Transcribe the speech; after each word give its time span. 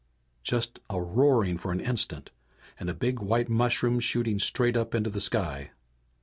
Just 0.41 0.79
a 0.89 0.99
roaring 0.99 1.59
for 1.59 1.71
an 1.71 1.79
instant 1.79 2.31
and 2.79 2.89
a 2.89 2.93
big 2.95 3.19
white 3.19 3.49
mushroom 3.49 3.99
shooting 3.99 4.39
straight 4.39 4.75
up 4.75 4.95
into 4.95 5.11
the 5.11 5.21
sky. 5.21 5.73